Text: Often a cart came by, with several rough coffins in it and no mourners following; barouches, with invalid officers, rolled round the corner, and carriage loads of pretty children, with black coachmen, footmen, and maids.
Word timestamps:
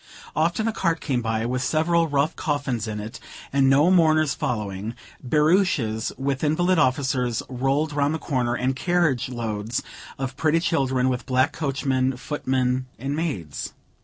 Often 0.35 0.67
a 0.67 0.73
cart 0.73 0.99
came 0.99 1.21
by, 1.21 1.45
with 1.45 1.61
several 1.61 2.07
rough 2.07 2.35
coffins 2.35 2.87
in 2.87 2.99
it 2.99 3.19
and 3.53 3.69
no 3.69 3.91
mourners 3.91 4.33
following; 4.33 4.95
barouches, 5.23 6.11
with 6.17 6.43
invalid 6.43 6.79
officers, 6.79 7.43
rolled 7.47 7.93
round 7.93 8.15
the 8.15 8.17
corner, 8.17 8.55
and 8.55 8.75
carriage 8.75 9.29
loads 9.29 9.83
of 10.17 10.35
pretty 10.35 10.59
children, 10.59 11.07
with 11.07 11.27
black 11.27 11.53
coachmen, 11.53 12.17
footmen, 12.17 12.87
and 12.97 13.15
maids. 13.15 13.73